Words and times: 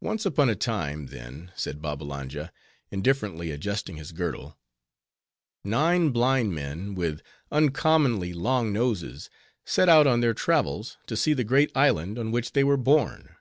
"Once 0.00 0.24
upon 0.24 0.48
a 0.48 0.54
time, 0.54 1.06
then," 1.08 1.50
said 1.56 1.82
Babbalanja, 1.82 2.52
indifferently 2.92 3.50
adjusting 3.50 3.96
his 3.96 4.12
girdle, 4.12 4.56
"nine 5.64 6.10
blind 6.10 6.54
men, 6.54 6.94
with 6.94 7.22
uncommonly 7.50 8.32
long 8.32 8.72
noses, 8.72 9.30
set 9.64 9.88
out 9.88 10.06
on 10.06 10.20
their 10.20 10.32
travels 10.32 10.96
to 11.08 11.16
see 11.16 11.34
the 11.34 11.42
great 11.42 11.76
island 11.76 12.20
on 12.20 12.30
which 12.30 12.52
they 12.52 12.62
were 12.62 12.76
born." 12.76 13.34